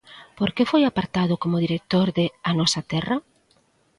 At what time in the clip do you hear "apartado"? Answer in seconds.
0.85-1.33